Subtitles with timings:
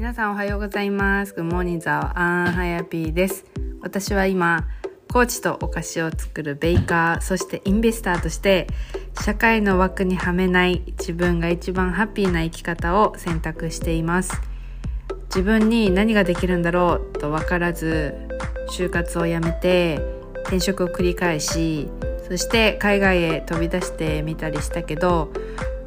[0.00, 1.34] 皆さんおはようございます。
[1.34, 3.44] Good morning, ザワアンハヤピーです。
[3.82, 4.66] 私は今、
[5.12, 8.66] コーチとお菓子を作るベイカー、そしてインベスターとして、
[9.20, 14.40] 社会の枠にはめない自分が一番ハッピーな生き方を選択しています。
[15.24, 18.14] 自分に何ができるんだろうと分からず、
[18.70, 20.00] 就活を辞めて、
[20.44, 21.90] 転職を繰り返し、
[22.26, 25.30] そして海外へ飛び出してみたりしたけど、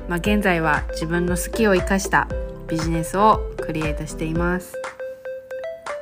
[0.07, 2.27] まあ、現在は自分の好きを生かした
[2.67, 4.75] ビジネスをクリエイトしています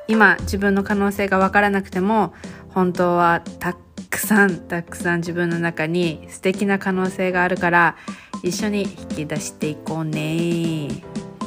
[0.08, 2.34] 今自分の可能性が分からなくても
[2.70, 3.76] 本当はた
[4.10, 7.96] くさんたくさん自分の中に素敵な可能性があるから
[8.44, 10.90] 一緒に引き出していこうね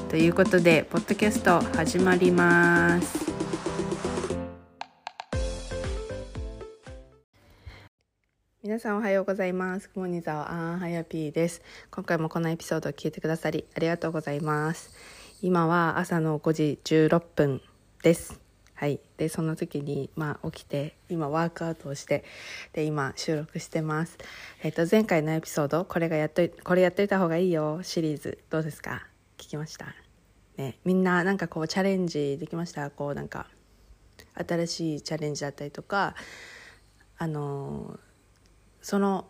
[0.08, 3.34] ということでポッドキャスト始まります
[8.64, 9.90] 皆さんおはようございます。
[9.90, 11.60] くもにざわあんはやぴーです。
[11.90, 14.94] 今回もこのエピソードを聞いてくださりありがとうございます。
[15.46, 17.60] 今は朝の5時16分
[18.02, 18.40] です。
[18.72, 18.98] はい。
[19.18, 22.24] で、その時に、まあ、起きて、今ワークアウトをして、
[22.72, 24.16] で、今収録してます。
[24.62, 29.06] えっ、と、前回のエピソード、これがやっと、これやっといた方がいいよシリーズ、どうですか？
[29.36, 29.94] 聞きました？
[30.56, 32.88] ね、みんななんかこうチャレンジできました？
[32.88, 33.46] こうなんか、
[34.32, 36.14] 新しいチャレンジだったりとか、
[37.18, 38.00] あの
[38.80, 39.26] その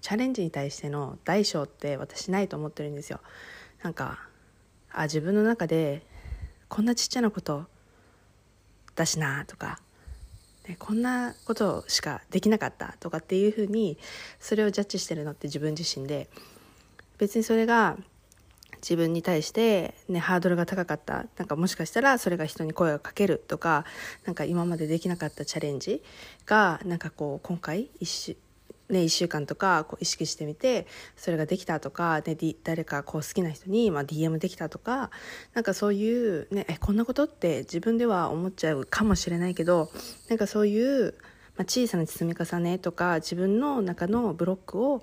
[0.00, 3.20] チャレンジに対しての大小って私ないと思ってるんですよ
[3.82, 4.28] なんか
[4.92, 6.02] あ自分の中で
[6.68, 7.64] こんなちっちゃなこと
[8.94, 9.80] だしなとか、
[10.68, 13.98] ね、こんなことしかできなかったとかっていうふうに
[14.40, 16.28] それをジャッジしてるのって自分自身で。
[17.18, 17.96] 別にそれが
[18.76, 21.26] 自分に対して、ね、ハードルが高かった。
[21.36, 23.84] なんかもしかしたらそれが人に声をかけるとか
[24.24, 26.02] なんか今までできなかったチャレンジ
[26.46, 28.36] がなんかこう今回一
[28.88, 30.86] ね、1週間とかこう意識してみて
[31.16, 35.10] それができたとか、ね、誰かこう好きな人に、まあ、DM できたとか
[35.54, 39.90] なんかそういう、ね、えこんなことって自分では思っちゃうかもしれないけど
[40.28, 41.14] なんかそういう、
[41.56, 45.02] まあ、小さな積み重ねとか自分の中のブロックを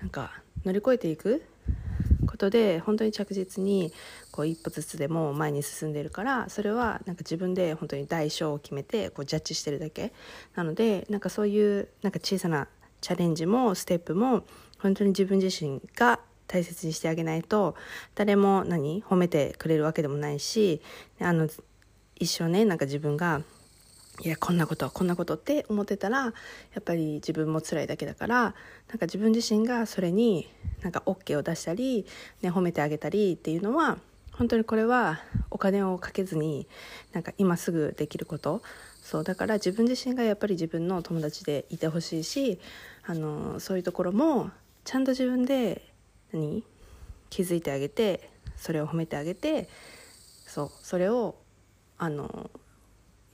[0.00, 0.32] なんか
[0.64, 1.44] 乗り越えていく
[2.26, 3.92] ことで本当に着実に
[4.30, 10.12] こう一歩ずつでも前に進んでるからそれはなんか自分で本当に大小を決めてこうジャッジしてるだけ
[10.54, 12.68] なのでなんかそういうなんか小さな
[13.02, 14.44] チャレンジもステップも
[14.78, 17.74] 本当に自分自身が大切にしてあげないと
[18.14, 20.80] 誰も何褒めてくれるわけでもないし
[21.20, 21.48] あの
[22.16, 23.42] 一生ねなんか自分が
[24.20, 26.32] いやこんなことこんなことって思ってたらや
[26.78, 28.52] っぱり自分も辛いだけだからなん
[28.98, 30.48] か自分自身がそれに
[30.82, 32.06] なんか OK を出したり、
[32.42, 33.98] ね、褒めてあげたりっていうのは
[34.32, 35.20] 本当にこれは
[35.50, 36.68] お金をかけずに
[37.12, 38.62] なんか今すぐできること。
[39.02, 42.60] そうだから自分自身がやっぱり自分の友達でいてほしいし
[43.04, 44.50] あのそういうところも
[44.84, 45.82] ちゃんと自分で
[46.32, 46.64] 何？
[47.30, 49.68] 気づいてあげてそれを褒めてあげて
[50.46, 51.36] そうそれを
[51.96, 52.50] あの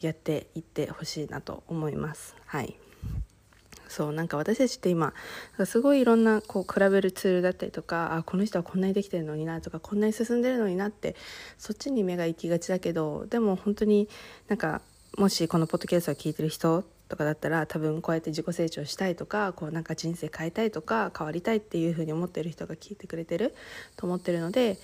[0.01, 2.37] やっていってほしいなと思います。
[2.47, 2.77] はい。
[3.89, 5.15] そうなんか私たちって今
[5.65, 11.17] すごいいろんなこう比べるツールだったりとかあこの人はこんなにできてるのになとかこんなに進んでるのになって
[11.57, 14.09] そっちに目が行きがちだけどでも本当に
[14.47, 14.83] なんか
[15.17, 23.55] もしこのポッドキャストを聞いてる人とかだったら多分こうやって自己成長したいとかこうなんか人生変えたいとか変わりたいっていうふうに思ってる人が聞いてくれてる
[23.97, 24.79] と思ってるので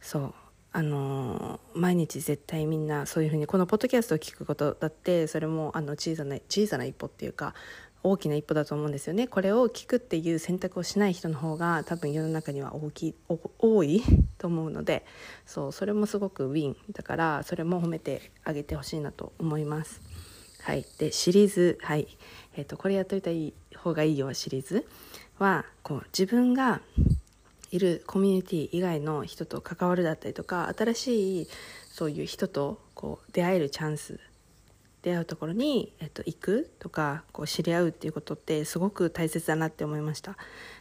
[0.00, 0.34] そう
[0.72, 7.54] あのー、毎日絶対みんなそういうふうにこのポッドキャストを聞くことだってそれもあの小さな小さな一歩っていうか
[8.02, 13.14] 大きな一歩だと思うんですよねこれを聞くっていう選択をしない人の方が多分世の中には大きい
[13.58, 14.02] 多い
[14.38, 15.04] と思うので
[15.46, 20.15] そうそれもすごくウィンだからそれも褒めてあげてほしいなと思います。
[20.66, 22.08] はい、でシリーズ、はい。
[22.56, 23.30] えーと、これやっといた
[23.78, 24.84] 方がいいよシリーズ
[25.38, 26.80] はこう自分が
[27.70, 31.48] いるコミュニティ以外の人と関わるだったりとか新しい
[31.88, 34.18] そういう人とこう出会えるチャンス
[35.02, 40.36] 出会うところに、えっと、行くとかこう知り合うっていうことってすごく大切だなって思いました。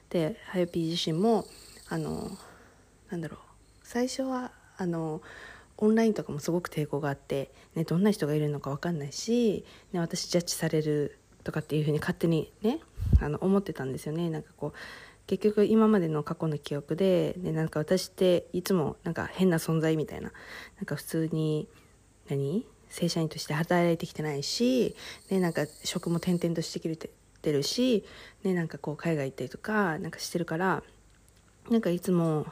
[0.10, 1.46] ではやぴー自身も
[1.90, 2.32] あの
[3.12, 3.40] なんだろう
[3.84, 5.22] 最初はあの
[5.78, 12.80] オンラインとかもすごく抵抗があって、ね、どんな人がいるのか分かんないし、ね、私ジャッジされるとかっていうふうに勝手にね
[13.20, 14.30] あの思ってたんですよね。
[14.30, 14.74] なんかこう
[15.28, 20.32] 結局今までの過去の記憶で、ね、なんか私っていつもなんか変な存在みたいな
[20.78, 21.68] なんか普通に
[22.30, 22.66] 何？
[22.88, 24.96] 正社員として働いてきてないし、
[25.30, 26.98] ね、なんか職も転々としてき
[27.42, 28.06] てるし、
[28.44, 30.84] ね、なんかこう海外行ったりとかなんかしてるから
[31.70, 32.46] なんかいつも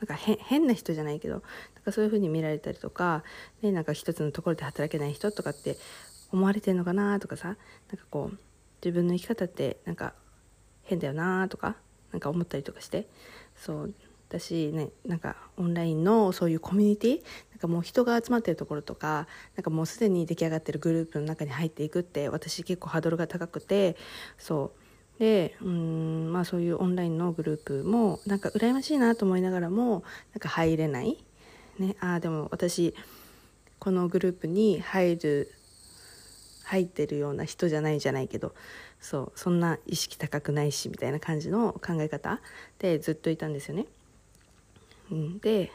[0.00, 1.42] なんか変な人じゃないけどなん
[1.84, 3.22] かそういう風に見られたりとか、
[3.62, 5.76] ね、なんか一つのところで働けない人とかって
[6.32, 8.38] 思われてんのかなとかさなんかこう
[8.84, 10.14] 自分の生き方ってなんか
[10.84, 11.76] 変だよなとか
[12.12, 13.06] なんか思ったりとかして。
[13.56, 13.94] そう
[14.30, 19.26] だし、ね、なんかオンラインのそういうコミュニティなんかもう人が集まってるところとか
[19.56, 23.96] なんかもうすでに出来上がってるグループの中に入っていくって私結構ハードルが高くて
[24.38, 24.89] そう
[25.20, 30.02] でうんまあそういうオンラインのグループもなんか羨ましいなと思いながらも
[30.32, 31.22] なんか入れない、
[31.78, 32.94] ね、ああでも私
[33.78, 35.52] このグループに入る
[36.64, 38.54] 入ってるような人じゃないじゃないけど
[38.98, 42.40] そうそんな意識高くないしみたいな感じの考え方
[42.78, 43.86] でずっといたんですよね。
[45.10, 45.70] うん、で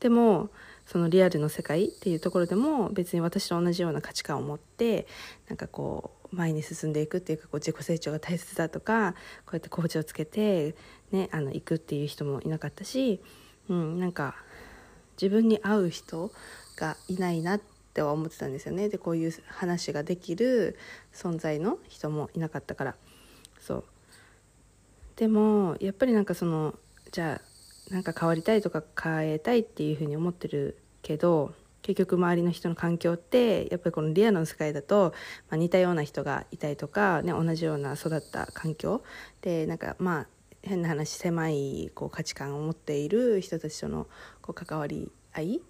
[0.00, 0.48] でも
[0.86, 5.06] そのリアルの世界っていうところでも別に私と同じような価値観を持って
[5.48, 9.12] なんかこう前に進んでいくっていうかこう自己成長が大切だとか
[9.46, 10.74] こうやってコーチをつけて、
[11.10, 13.20] ね、あの行くっていう人もいなかったし、
[13.68, 14.34] うん、なんか
[15.20, 16.30] 自分に合う人
[16.76, 17.60] がいないなっ
[17.94, 18.88] ては思ってたんですよね。
[18.88, 20.78] でこういう話ができる
[21.12, 22.96] 存在の人もいなかったから。
[23.58, 23.84] そう。
[25.16, 26.78] でもやっぱりなんかその
[27.10, 27.40] じゃ
[27.90, 35.14] あなんか変わりたいとか変えたいっていうふうに思ってるけど結局周りの人の環境ってやっぱりこのリアルの世界だと、
[35.48, 39.02] まあ、似たような人がいたりとか、ね、同じような育った環境
[39.42, 40.26] でなんかまあ
[40.62, 44.06] 変な話狭いこう価値観を持っている人たちとの
[44.42, 45.60] こう関わり合い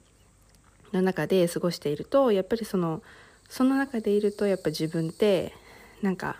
[0.93, 3.03] の中で過ごしているとやっぱりその
[3.49, 5.55] その中でいるとやっぱ自分って
[6.03, 6.37] なんか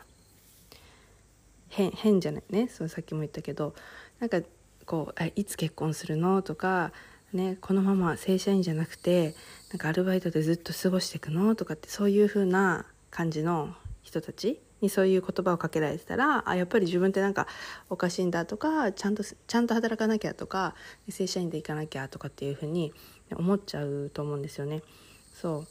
[1.69, 3.75] 変変じゃないねそのさっきも言ったけど
[4.19, 4.41] なんか
[4.87, 6.93] こう「いつ結婚するの?」とか、
[7.33, 9.35] ね「このまま正社員じゃなくて
[9.71, 17.47] なんかアルバイトでずっと過ごしていくの?」とかってそういう風な感じの人たちにそういう言葉をかけられてたらあやっぱり自分ってなんか
[17.91, 20.75] おかしいんだとかちゃんとちゃんと働かなきゃとか
[21.09, 22.93] 正社員で行かなきゃとかっていう風に
[23.33, 24.83] 思っちゃうと思うんですよね。
[25.35, 25.65] そ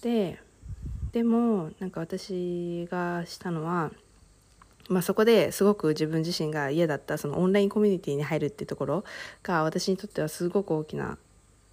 [0.00, 0.38] うで
[1.12, 3.90] でもなんか私がしたのは、
[4.88, 9.04] まあ、そこですごく自分自身が嫌だったそのオンラインコミュニティに入るっていうところ
[9.42, 11.18] が私にとってはすごく大きな、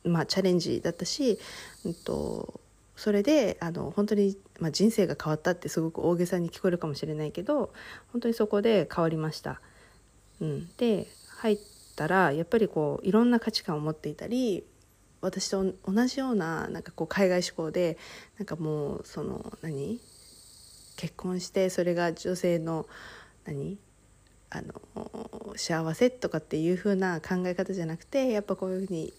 [0.03, 1.39] まあ、チャレンジだったし、
[1.85, 2.59] うんと、
[2.95, 7.71] それであの本当に、まあ、人生が変わったってすごく大げさに聞こえるかもしれないけど
[8.11, 9.61] 本当にそこで変わりました。
[10.41, 11.07] うん、で
[11.37, 11.59] 入っ
[11.95, 14.63] たらやっぱりこういろんな価値観を持っていたり
[15.21, 17.97] 私と同じようななんかこう海外志向で
[18.37, 19.99] なんかもうその何？
[20.95, 22.85] 結婚してそれが女性の
[23.45, 23.77] 何？
[24.55, 29.11] あの幸せとかっていう風な考え方じゃなくてやっぱこういうふうに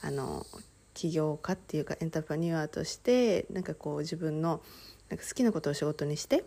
[0.00, 0.46] あの
[0.94, 4.62] 起業家っていうかエンタープラニュアーとしてなんかこう自分の
[5.10, 6.44] なんか好きなことを仕事にして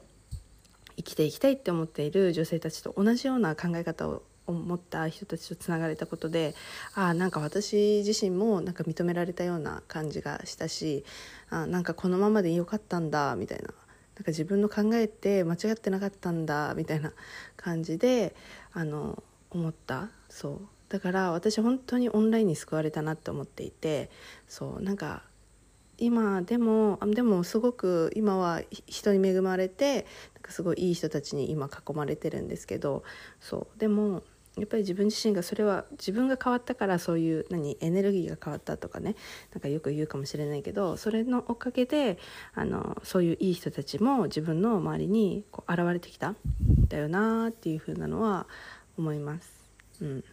[0.98, 6.56] 生きていきたいって思っている女性たちと同じような考え方を思った人たちとつながれたことで
[6.96, 11.06] あなんか私自身もなんか認められたような感じがしたし
[11.52, 13.70] あなんかこのままでよかったんだみたいな。
[14.16, 17.14] なんか自分の考えって間違ってなかったんだみたいな
[17.58, 18.36] 感じで
[18.74, 20.10] あの思った。
[20.30, 20.62] そう。
[20.90, 24.10] だから私本当にオンラインに救われたなって思っていて
[24.48, 24.82] そう。
[24.82, 25.24] なんか
[25.98, 33.04] 今でもでもすごく今は人に恵まれてなんかすごいいい人たちに今囲まれてるんですけど
[33.40, 33.80] そう。
[33.80, 34.24] でも
[34.58, 39.16] やっぱり自分自身がそれは自分が変わったからそういう何エネルギーが変わったとかね
[39.54, 42.18] なんかよく言うかもしれないけどそれのおかげで
[42.54, 46.36] あのそういういい人たちも自分の周りにこう現れてきた
[46.88, 48.48] だよなっていう風なのは
[48.98, 49.52] 思います。
[50.02, 50.24] うん、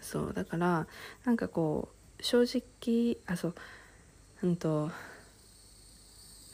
[0.00, 0.86] そうだから
[1.24, 3.54] なんかこう正直あそう
[4.42, 4.90] うんと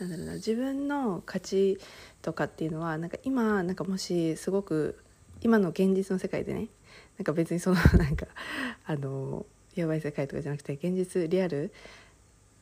[0.00, 1.78] なんだろうな自分の価値
[2.20, 5.03] とかっていうのはなんか今なんかもしすごく
[5.44, 6.68] 今の現実の世界でね
[7.18, 8.26] なんか別にそのなんか
[8.86, 9.46] あの
[9.76, 11.72] やばい世界とかじゃなくて現実リアル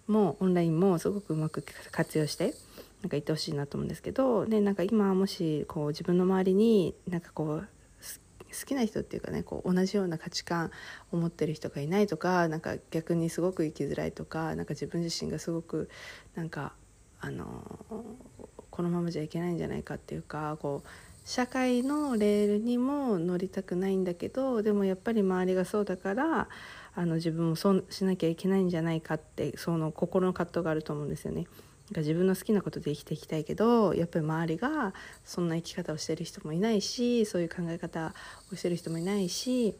[0.06, 7.68] もオンラインもすごくうまく活用してなんか言ってほしいなと思うんですけどでなんか今もしこう自分の周りになんかこう
[8.52, 10.70] 好きな人っていうかねこう同じような価値観
[11.10, 15.88] を持ってる人がいないとかなんか逆にすごく生きづらいとかなんか自分自身がすごく
[16.34, 16.74] なんか
[17.20, 17.78] あの
[18.70, 20.88] このままじゃいけないんじゃないかっていうかこう
[21.24, 26.48] 社会のレールにも乗りたくないんだけどでもやっぱり周りがそうだから
[26.94, 31.46] あの自分もそうしなきゃいけないんじゃないかってその心の葛藤があると思うんですよね。
[31.94, 38.14] 自分の好きなことで生きていきたいけどやっぱり周りがそんな生き方をしてる人もいないしそういう考え方
[38.50, 39.76] をしてる人もいないし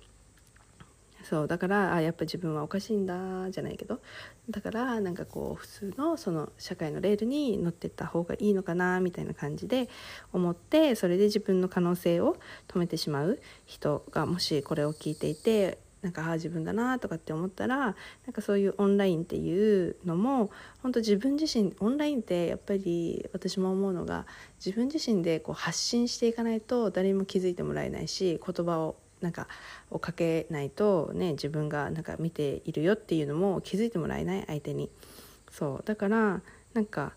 [1.23, 4.01] そうだからあやっぱ自分はおかしいんだじゃないけど
[4.51, 9.89] だからなんかこう普通のその社会のレールに乗ってった方がいいのかなみたいな感じで
[10.33, 12.37] 思ってそれで自分の可能性を
[12.69, 17.93] 止めてしまう人がもしこれを聞いていてなんかああ自分だなとかって思ったらな
[18.31, 20.51] んかそういうオンラインっていうのも
[20.83, 24.27] 本当自分自身オンラインってやっぱり私も思うのが
[24.65, 29.49] 自分自身でこう発信していかないと誰にも気づいてもらえないし言葉をなんか
[29.91, 34.91] をかけないとね自分がなんか見ているよっていうのも気づいてもらえない相手に。
[35.51, 35.83] そう。
[35.85, 36.43] だから
[36.75, 37.13] なんか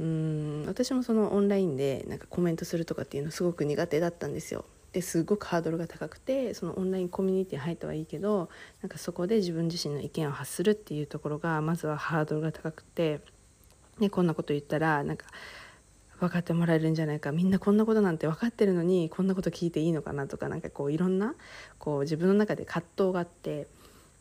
[0.00, 4.64] うん私もそのオンラインでなんかコメントするとかっていうのすごく苦手だったんですよ。
[4.92, 8.50] ですごくハードルが高くてそのオンラインコミュニティ入ったはいいけど
[8.82, 13.20] なんかそこで自分自身の意見を発するっていうところがまずはハードルが高くて、
[13.98, 15.26] ね、こんなこと言ったらなんか
[16.22, 17.32] 分かってもらえるんじゃないか。
[17.32, 21.34] みんなこんなことなんて分かってるのにこんなこと聞いていいのかなとかなんかこういろんな
[21.78, 23.66] こう自分の中で葛藤があって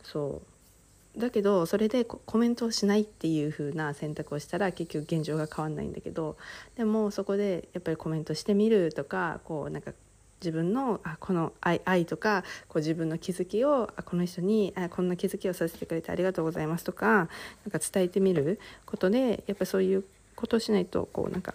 [0.03, 1.19] そう。
[1.19, 6.37] だけどそれでコメントをしないっていう風な選択をしたら結局現状が変わんないんだけど
[6.77, 9.91] でもそこでやっぱりコメントしてみるとかこうなんか
[10.39, 17.27] 自分のあこの愛愛とかこう自分の気づきをあこの人にあこんな気づきをさせてくれてありがとうございますとかなん
[17.71, 20.05] か伝えてみることでやっぱりそういう
[20.35, 21.53] ことをしないとこうなんか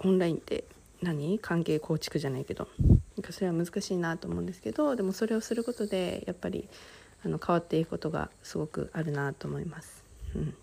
[0.00, 0.64] オンラインって
[1.02, 1.38] 何？
[1.38, 2.68] 関係構築じゃないけど。
[3.16, 6.68] なんかそれは難しいなと思うんですけどでもそれをすることでやっぱり
[7.24, 10.04] あの変わっていくことがすごくあるなと思います。
[10.36, 10.54] うん。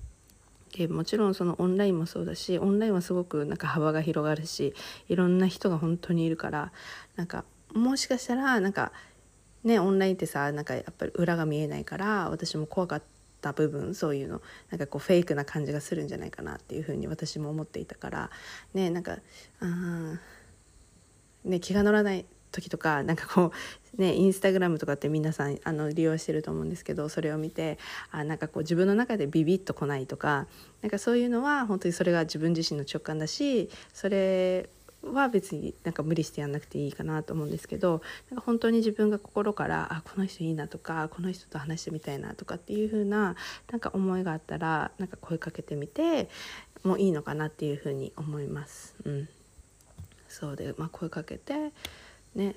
[0.73, 4.73] でもちろんそのオンラインもそうだしオンラインはすごくなんか幅が広がるし
[5.07, 6.71] いろんな人が本当にいるから
[7.15, 8.91] なんかもしかしたらなんか
[9.63, 13.01] ねオンラインってさなんかやっぱり裏が見えないから私も怖かっ
[13.45, 14.41] た部分そういうの。
[14.71, 18.29] なんかこうフェイクな感じがするんじゃないかなっていうふうに私も思っていたから。
[18.73, 19.19] ねなんか
[19.59, 20.19] あ
[21.43, 23.51] ね気が乗らない時とかなんかこ
[23.97, 27.77] うねインスタグラムとかって皆さんあの利用してると思うんですけどそれを見て
[28.11, 30.47] あなんかこう自分の中でビビッと来ないとか
[30.81, 34.69] なんかそういうのは本当にそれが自分自身の直感だしそれ
[35.13, 43.35] は別になんか無理してやんなくていいかなと思うんですけどなんか本当に自分が心からあこの人いいなとかこの人と話してみたいなとかっていう風な
[43.71, 46.29] なんか思いがあったらなんか声かけてみて
[46.83, 48.95] もいいのかなっていう風に思います。
[49.05, 49.29] うん、
[50.27, 51.71] そうで、まあ、声かけて
[52.35, 52.55] ね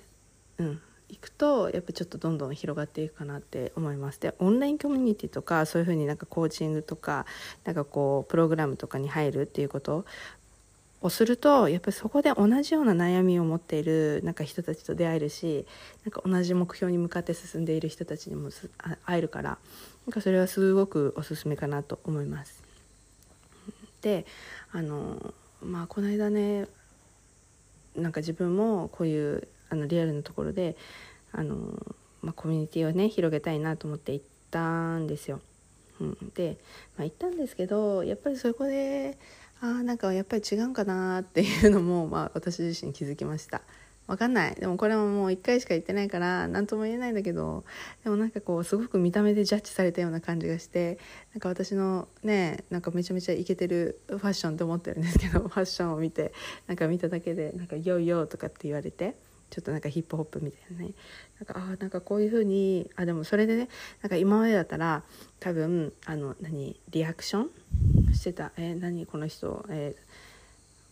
[0.59, 0.81] うん。
[1.11, 4.21] 行くとやっぱちょっとどんどん広がっていくかなって思います。
[4.21, 7.25] でオンラインコミュニティとかそういうふうになんかコーチングとか
[7.65, 10.05] なんかこうプログラムとかに入るっていうこと
[11.01, 15.67] をするとやっぱりそこで同じような悩みを持っているなんか人たちと出会えるし
[16.05, 18.51] なんか同じ目標に向かって進んでいる人たちにも
[19.05, 19.59] 会えるから
[20.07, 22.63] なんかそれはすごくおすすめかなと思います。
[24.01, 24.27] で
[24.73, 26.67] あのまあこの間ね
[27.97, 30.77] なんか自分もこういうあのリアルなところで
[31.33, 31.57] あの、
[32.23, 35.41] まあ、コミュニティをね広げたいなと思って行ったんですよ。
[36.01, 36.59] うん、で、
[36.97, 39.19] まあ、行ったんですけどやっぱりそこで
[39.61, 43.63] ああなんかやっぱり違うんかなっていうのも、まあ、私自身気づきました。
[44.09, 47.65] わかんないでもこれはもう1回しか行ってないから何とも言えないんだけど
[48.03, 50.99] でもなんかこうすごく見た目でジャッジされたような感じがして
[51.35, 56.33] なんか私のねなんかめちゃめちゃイケてるファッションって思ってるんですけど ファッションを見て
[56.67, 59.15] なんか見ただけで「なんかヨーヨー」とかって言われて。
[59.51, 60.93] ちょっとなんかヒップホップみたいなね
[61.41, 63.69] なんかあなんかこういう風にあでもそれでね
[64.03, 65.03] なんか今までだったら
[65.41, 67.47] 多分あの何リアクショ
[68.11, 70.29] ンしてた「えー、何この人、えー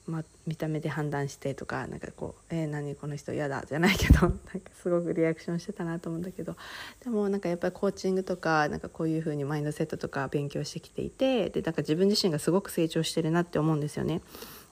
[0.07, 6.57] ま、見た目で判断して」とかなんかこう「えー、何この人嫌だ」じゃないけど なんかすごくリアクションしてたなと思うんだけど
[7.03, 14.23] でもなんかやっぱりコーチングとかなんかこういう風にマインドセットとか勉強してきていてでなんか自分自身がすごく成長してるなって思うんですよね。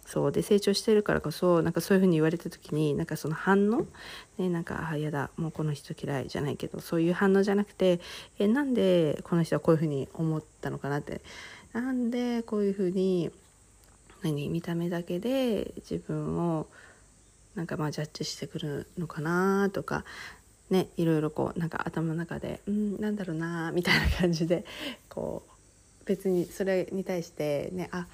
[0.07, 3.87] そうで成長してるからこそなんかそういうふうに言われた時になんかその反応、
[4.39, 8.01] ね、なんか「あ嫌だもうこの人嫌い」じゃないけどそういう反応じゃなくて
[8.39, 11.21] えなんでこの人はこういうふうに思ったのかなって。
[11.75, 13.31] なんでこういうふうに
[14.23, 14.49] 何？
[14.49, 16.69] 見た目だけで自分を
[17.57, 20.05] なんかまあジャッジしてくるのかなとか
[20.71, 24.65] ねいろいろこうなんか頭の中でうんなんだろうなみたいな感じで
[25.09, 25.43] こ
[26.03, 28.07] う別にそれに対してねあ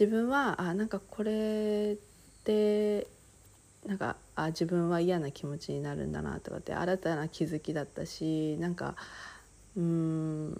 [0.00, 3.06] 自分はあなんかこれって
[3.86, 8.94] なんかあ自分は嫌な気持ちになるんだなとかって新たな気づきだったしなんか
[9.76, 10.52] うん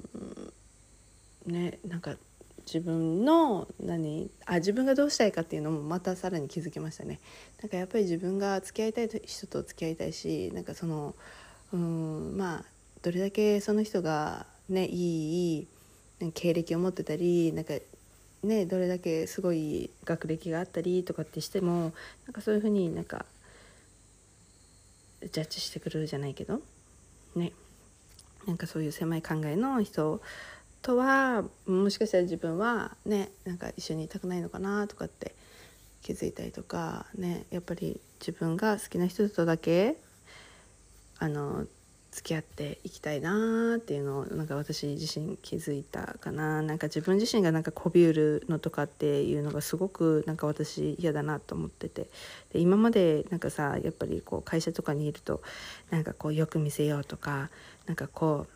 [1.47, 2.17] ねなんか
[2.67, 7.19] 自分の何あ自分がどうしたいかっていうのもまたさらに気づきましたね。
[7.63, 11.15] なんかやっぱり自分が付き合いたい人と付き合いたいしなんかその
[11.73, 12.65] うんまあ
[13.01, 15.69] どれだけその人がねいい
[16.35, 17.73] 経歴を持ってたりなんか
[18.43, 21.93] ねどれだけすごい学歴があったりとかってしても
[22.27, 23.27] なんかそういうふうになんか
[25.21, 26.61] ジャッジしてくるじゃないけど
[27.37, 27.53] ね
[28.47, 30.21] なんかそういう狭い考えの人
[30.83, 35.35] とはもしかしたら自分はねなんか一緒にいたくないのかなとかって
[36.03, 39.97] 気づいたりとかねやっぱり自分が好きな人とだけ
[41.19, 41.67] あの
[42.11, 46.61] 付き合っていきたいなっていうのをなんか私自身気づいたかな。
[46.63, 52.09] なんか自分自身がなんかこびうるのとかっていうのがすごくなんか私嫌だなと思ってて。
[52.53, 55.41] で今までなんかさやっぱりこう会社とかにいると
[55.91, 57.51] なんかこうよく見せようとか
[57.87, 58.47] なんかこ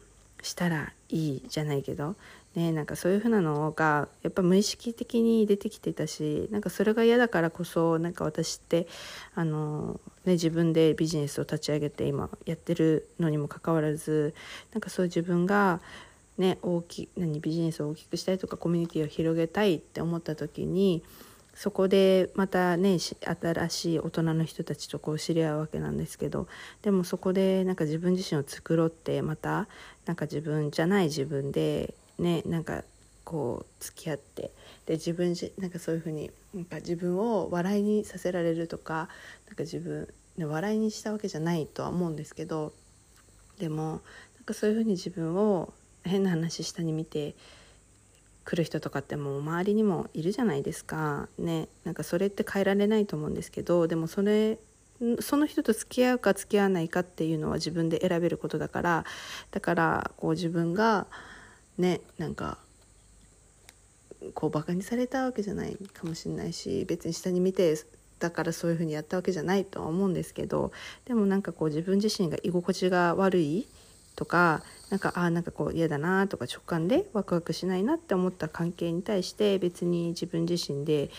[0.41, 2.17] うしたらいいじゃないけど
[2.55, 8.87] ねなんかそういう風なのがやっぱ無意識的に出てきてたしなんかそれが嫌だからこそなんか私って
[9.35, 14.35] あの、ね、自分でビジネスを立ち上げて今やってるのにもかかわらず
[14.73, 15.81] なんかそういう自分が
[16.39, 21.03] ね大き何ビジネスを大きくしたいとかコミュニティを広げたいって思った時に
[21.55, 26.49] そこでまたね新しい大人の人たちとこう知り合うわけなんですけど
[26.83, 29.69] でもそこでなんか自分自身を作ろうってまた
[30.07, 32.85] なんか自分じゃない自分でねなんか
[33.25, 34.53] こう付き合って
[34.87, 39.09] で自分じなんかそういうふうになんか自分を笑いにさせられるとか
[39.47, 42.73] なんか自分、ね、笑いにしたわけじゃないとは思うんですけど
[43.59, 44.03] でも
[44.37, 45.73] なんかそういうふうに自分を
[46.05, 47.35] 変な話下に見て
[48.45, 51.29] 来る人とかってもう周りにもいるじゃないですか。
[51.39, 54.59] ねなんかそれって変えられないと思うんですけどでもそれ
[55.21, 59.05] その人と付き合うか付き合わないかっていうのは自分で選べることだから
[59.51, 61.07] だからこう自分が
[61.79, 62.59] ねなんか
[64.35, 67.77] こうバカにされたわけじゃないかもしれないし別に下に見て
[68.21, 70.73] だからそういうふうにやったわけじゃないとは思うんですけど
[71.05, 73.67] でもなんかこう自分自身が居心地が悪い
[74.17, 81.11] とかなんかあなんかこう嫌だなとか直感でワクワクしないなって思った関係に対して別に自分自身で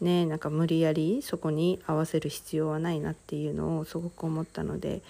[0.00, 5.00] ねなんか無理やりそこに合わせる必要はないなっていうのをすごく思ったので、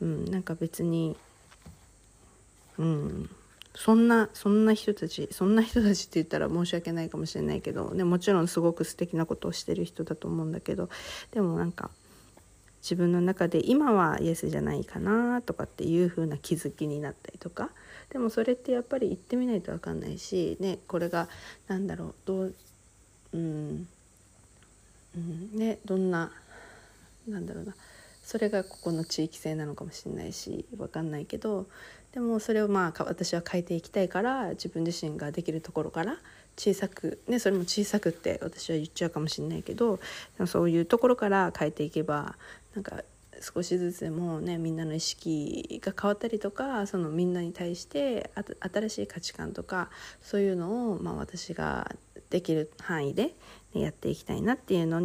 [0.00, 1.16] うん、なんか別に
[2.78, 3.30] うん。
[3.78, 10.88] そんなそんな人たちそんな人たちって言ったら申し訳ないかもしれないけど、ね、もちろんすごく素敵なことをしてる人だと思うんだけど
[11.30, 11.88] でもなんか
[12.82, 17.70] 自分の中で今はイエスじゃないかなとかっていう風な気づきになったりとか
[18.10, 21.28] でもそれってやっぱり言ってみないと分かんないし、ね、これが
[21.68, 22.54] 何だろうどう、
[23.32, 23.86] うん
[25.16, 26.32] うんね、どんな
[27.28, 27.76] なんだろうな
[28.24, 31.68] それがここの地域性なのかもしれないし分かんないけど
[32.12, 36.16] でもそれをまあ私は変えていきたいから自分自身ができるところから
[36.56, 40.02] 小さくねそれも小さくって私は言っちゃうかもしれないけどで
[40.40, 42.36] もそういうところから変えていけば
[42.74, 43.02] なんか
[43.40, 49.90] 少しずつでもねみんなの意識が変わったりとかそのみんなに対して新しい価値観とか
[50.20, 51.94] そういうのを、まあ、私が
[52.30, 53.34] できる範囲で、
[53.74, 55.00] ね、やっていきたいなっていうの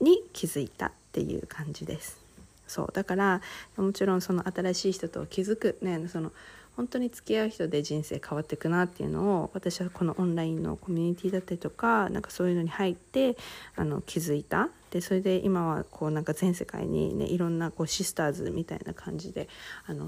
[0.00, 2.27] に気づいたっていう感じです。
[2.68, 3.40] そうだから
[3.76, 6.32] もちろんその新しい人と気づくねその
[6.76, 13.36] 本当に付き合う人で人生変わっていくなっていうのを私はこのオンラインのコミュニティだったりとかなんかそういうのに入って
[13.74, 14.68] あの気づいた。
[14.90, 19.48] でそれで今はこうなんか全世界にねいろんなこうシスターズみたいな感じで
[19.86, 20.06] あの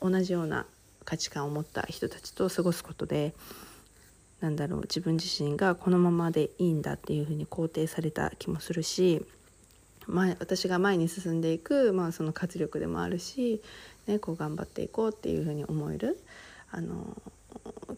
[0.00, 0.66] 同じような
[1.04, 3.32] 価値観を持った人たちと過ごすことで
[4.40, 9.24] なんだろう自分自身がこのままでいいんだっていうふうに肯定された気もするし
[10.08, 13.62] 前私が前に進んでいく、まあ、その活力でもあるし、
[14.06, 16.18] ね、こう頑張っていこうっていうふうに思える
[16.70, 17.16] あの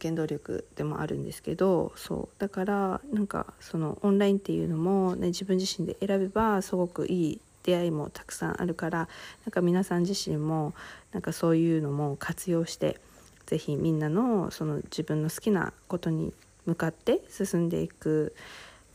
[0.00, 9.08] 原動力でもあるんですけどそうだからなんかそのオンラインっていうのも、ね、自分自身で選べばすごくいい出会いもたくさんあるから
[9.44, 10.74] なんか皆さん自身も
[11.12, 12.98] なんかそういうのも活用して
[13.46, 16.32] 是非みんなのその自分の好きなことに
[16.66, 18.34] 向かって進んでいく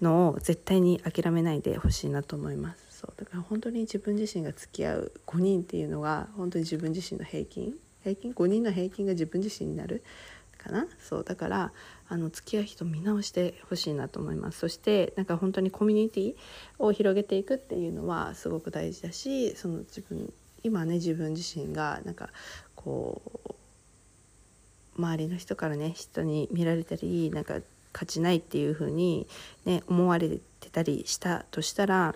[0.02, 2.85] のを絶対に諦めないでほしいなと思います。
[3.06, 3.14] そう。
[3.18, 7.74] だから本当に自分自身が付き合う5人っていうのが本当に自分自身の平均。
[8.04, 10.04] 平均？5人の平均が自分自身になる。
[10.58, 10.88] かな？
[11.00, 11.24] そう。
[11.24, 11.72] だから
[12.08, 14.60] あの付き合う人見直してほしいなと思います。
[14.60, 16.36] そしてなんか本当にコミュニティ
[16.80, 20.32] を広げていくっていうのはすごく大事だしその自分
[20.64, 22.30] 今ね自分自身がなんか
[22.76, 23.56] こう
[24.98, 27.60] 周りの人からね人に見られたりなんか
[27.92, 29.28] 価値ないっていう風に
[29.66, 32.16] ね思われてたりしたとしたら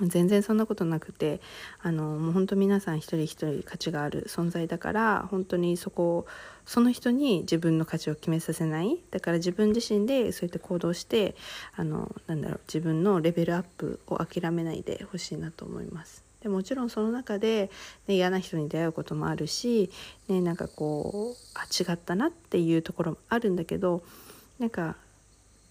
[0.00, 1.40] 全然そんなことなくて
[1.80, 6.26] あのもう本当皆さん一人一人価値がある存在だから本当にそこを
[6.66, 11.34] その人に自分の価値を決めさせないだから自分自身でそうやって行動して
[11.76, 16.24] あのなんだろう自分のレベルアップを諦めないでほしいなと思います。
[16.42, 17.70] でもちろんその中で、
[18.06, 19.90] ね、嫌な人に出会うこともあるし、
[20.28, 24.02] ね、なんかこうあ違ったなっていうところもあるんだけど
[24.58, 24.96] なんか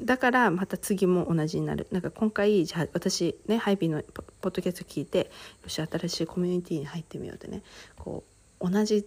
[0.01, 1.88] だからまた次も同じになる。
[1.91, 4.03] なんか今回じゃあ私ねハイビーの
[4.41, 5.31] ポッドキャスト聞いて
[5.63, 7.63] よし新しいコミュニティに入ってみようってね。
[7.97, 8.23] こ
[8.60, 9.05] う同じ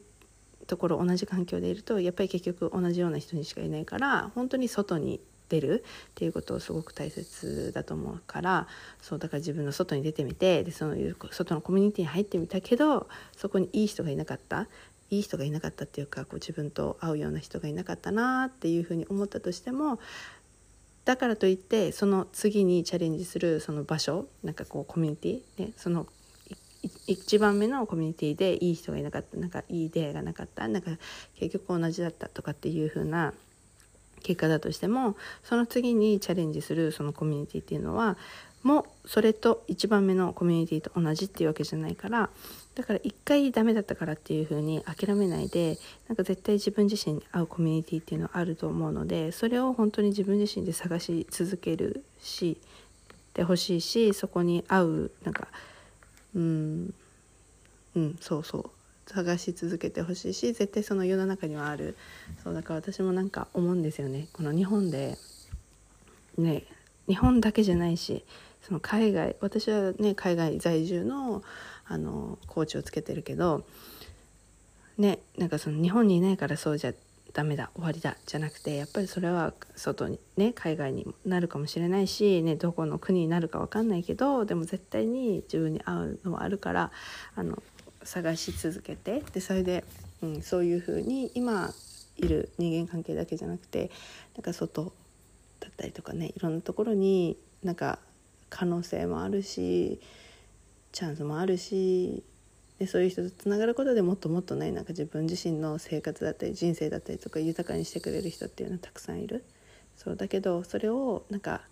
[0.66, 8.66] ところ同じ環境でいるとやっぱり結局同じような人にしかいないから本当に外に出るっていうことをすごく大切だと思うから
[9.00, 10.94] そうだから自分の外に出てみてでその
[11.30, 14.68] 外のコミュニティに入ってみたけどそこにいい人がいなかった。
[15.10, 19.98] いい人がいなかったっていうかこう自分と合うような人がいなかったなっていうふうに思ったとしても
[21.08, 26.06] だからといってその次にチャレンジするその場所なんかこうコミュニティ、ね、その
[27.06, 30.90] 一番目のコミュニティでいい人がいなかったなんかいい出会いがなかったなんか
[31.34, 33.32] 結局同じだったとかっていう風な
[34.22, 38.18] 結果だとしてもその次にチャレンジするそのコミュニティっていうのは
[38.62, 42.30] もそれと一番目のコミュニティと同じっていうわけじゃないから
[42.74, 52.58] だから一回ダメだったからっていう風に諦めないでなんか絶対自分自身に合うコミュニティっていうのはあると思うのでそれを本当に自分自身で探し続けるし
[53.34, 55.48] でほしいしそこに合うなんか
[56.34, 56.94] うん
[57.94, 58.70] うんそうそう。
[59.06, 61.96] 探し続けてほしいし絶対その世の中にはある。
[62.44, 64.28] そうだから私もなんか思うんですよね。
[64.34, 65.16] この日本で
[66.36, 66.64] ね
[67.06, 68.24] 日本だけじゃないし
[68.62, 71.42] その海外私はね海外在住の
[71.86, 73.64] あのコーチをつけてるけど
[74.98, 76.92] ねなんかその日本にいないからそうじゃ
[77.32, 86.90] ダメだ終わりだじゃなくてやっぱりそれは外にね海外になるかもしれないし、ね、どこの国になるか分かんないけどでも絶対に自分に合うのはあるから
[87.36, 87.62] あの
[88.02, 89.84] 探し続けてでそれで、
[90.22, 91.72] うん、そういうふうに今
[92.16, 93.90] いる人間関係だけじゃなくて
[94.34, 94.92] なんか外
[95.60, 97.98] だったりとかねいろんなところになんか
[98.50, 100.00] 可能性もあるし
[100.92, 102.22] チャンスもあるし
[102.78, 109.44] でそういう人とつながることでもっともっとねなんか自分自身の生活だったり人生だったりとか豊かにしてくれる人っていうのはたくさんいる
[109.96, 111.62] そうだけどそれをなんか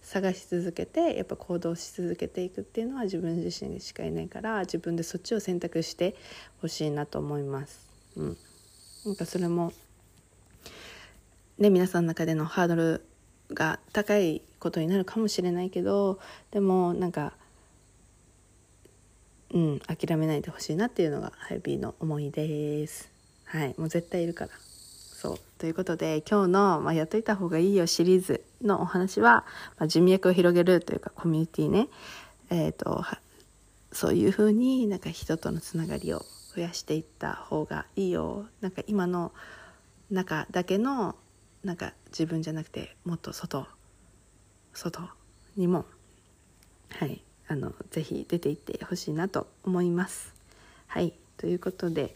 [0.00, 6.14] 探し続けてやっぱ行動し続けていくっていうのは自分自身しかいないから自分でそっちを選択して
[6.62, 7.86] ほしいなと思います。
[8.16, 8.36] うん、
[9.04, 9.72] なんかそれも
[11.58, 13.04] ね皆さんの中でのハードル
[13.52, 16.18] が高いことになるかもしれないけど
[16.50, 17.32] でもなんか
[19.52, 23.10] うん諦めないでほしいなっていうのがハイビーの思いです。
[23.44, 24.50] はいもう絶対いるから。
[25.18, 25.38] そう。
[25.58, 29.44] ということで今日の、まあ、やっといた方がいいよシリーズのお話は、
[29.78, 31.88] まあ、人脈を広げるというかコミュニティね。
[32.50, 33.04] えっ、ー、と
[33.90, 36.22] そういうふうになんか人とのつながりを
[36.54, 38.46] 増やしていった方がいいよ。
[38.60, 39.32] なんか今の
[40.10, 41.16] 中だけの
[41.64, 43.66] なんか自分じゃなくてもっと外
[44.78, 45.10] 外
[45.56, 45.84] にも
[46.90, 50.34] はいあのぜひ出ていってほしいなと思います。
[50.86, 52.14] はいということで、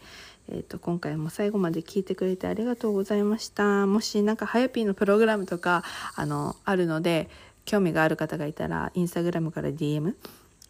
[0.49, 3.85] えーと、今回も最後まで聞いてくれてありがとうございました。
[3.85, 5.83] もしなんかはやぴーのプログラムとか
[6.15, 7.29] あのあるので
[7.65, 10.15] 興味がある方がいたらインスタグラムから DM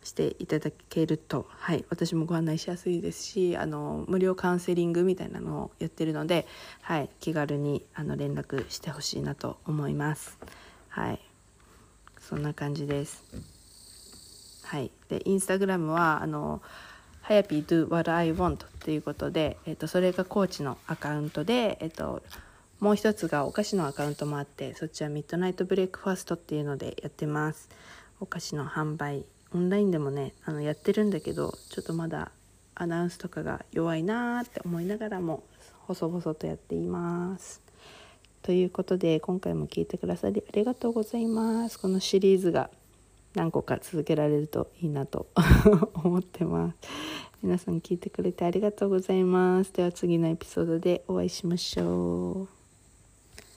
[0.03, 6.45] していただけると、はい、私もご案内しやすいですしあの無料カウンセリングみたいなのをやってるので、
[6.81, 10.37] はい、気軽にあの連絡してほしいなと思います。
[10.89, 11.19] はい、
[12.27, 13.23] そんな感じです。
[14.63, 16.61] はい、でインスタグラムはあの
[17.21, 22.23] 「はやぴ do what I want」っていうことで、えっと、それがコーチのアカウントで、えっと、
[22.79, 27.69] もう一つがお菓子のアカウントもあってそっちはミッドナイトブレイクファーストっていうのでやってます。
[28.19, 32.31] お菓子の販売オンラインでもねあのやってるんだけどちょっとまだ
[32.73, 35.43] アナウンスとかが弱いなーって思いながらも
[35.81, 37.62] 細々とやっています。
[38.43, 41.79] ということで今回も聞いてくださりありがとうございます。
[41.79, 42.69] このシリーズが
[43.33, 45.27] 何個か続けられるといいなと
[45.95, 46.75] 思ってます。
[47.41, 49.73] 皆さん聞いてくれてありがとうございます。
[49.73, 52.62] では次のエピソードでお会いしましょう。